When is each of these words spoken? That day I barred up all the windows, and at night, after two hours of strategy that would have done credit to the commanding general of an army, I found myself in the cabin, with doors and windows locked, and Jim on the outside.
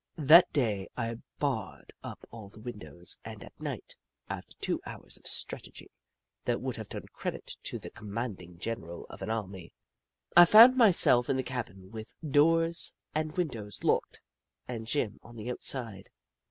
That 0.17 0.51
day 0.51 0.87
I 0.97 1.19
barred 1.37 1.93
up 2.01 2.25
all 2.31 2.49
the 2.49 2.59
windows, 2.59 3.19
and 3.23 3.43
at 3.43 3.59
night, 3.61 3.95
after 4.31 4.57
two 4.57 4.81
hours 4.83 5.15
of 5.17 5.27
strategy 5.27 5.91
that 6.45 6.59
would 6.59 6.75
have 6.77 6.89
done 6.89 7.05
credit 7.13 7.55
to 7.65 7.77
the 7.77 7.91
commanding 7.91 8.57
general 8.57 9.05
of 9.11 9.21
an 9.21 9.29
army, 9.29 9.73
I 10.35 10.45
found 10.45 10.75
myself 10.75 11.29
in 11.29 11.37
the 11.37 11.43
cabin, 11.43 11.91
with 11.91 12.15
doors 12.27 12.95
and 13.13 13.37
windows 13.37 13.83
locked, 13.83 14.21
and 14.67 14.87
Jim 14.87 15.19
on 15.21 15.35
the 15.35 15.51
outside. 15.51 16.09